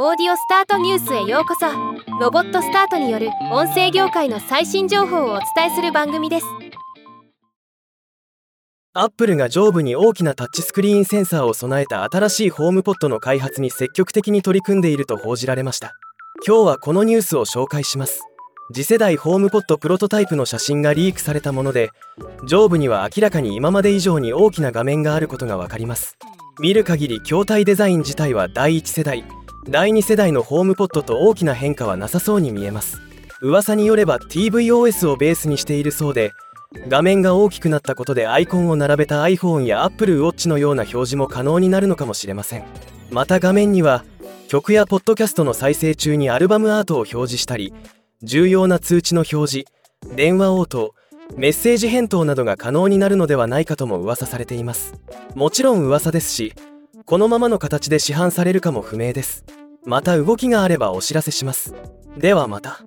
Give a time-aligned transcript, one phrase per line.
[0.00, 1.66] オーディオスタートニュースへようこそ。
[2.20, 6.46] ロボットスタートによる音声業界の最新情報をお伝えする番組です。
[8.94, 15.94] アップルが上部に大きなタッチスクリーンセンサーを備えた新しいホームポットの開発に積極的に取り組んでいると報じられました。
[16.46, 18.22] 今日はこのニュースを紹介します。
[18.72, 21.90] 次世代ホームポットプロトタイプの写真がリークされたもので
[22.44, 26.16] 上部には明らかに今まで以上に大きな画面があることが分かります。
[26.60, 29.24] 見る限り筐体デザイン自体は第1世代。
[29.70, 33.02] 第2世代のホームポットと大きな変化はなさそうに見えます。
[33.42, 36.32] 噂によれば TVOS をベースにしているそうで
[36.88, 42.64] 画面が大きくなったことでアイコンを並べた iPhone や Apple Watch のような表示も可能になるのかもしれません。
[43.10, 44.06] また画面には
[44.48, 47.74] 曲やポッドキャストの再生中にアルバムアートを表示したり
[48.22, 49.64] 重要な通知の表示
[50.16, 50.94] 電話応答
[51.36, 54.94] メッセージ返答などが可能になるのではないかとも噂されています。
[55.34, 56.54] もちろん噂ですし
[57.04, 59.44] このままの形で市販されるかも不明です。
[59.88, 61.74] また動きがあればお知らせします。
[62.18, 62.80] ではまた。